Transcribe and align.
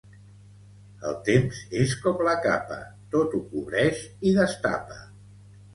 El 1.09 1.13
temps 1.27 1.59
és 1.83 1.93
com 2.07 2.25
la 2.29 2.33
capa: 2.49 2.81
tot 3.17 3.37
ho 3.41 3.45
cobreix 3.53 4.05
i 4.31 4.35
destapa. 4.41 5.03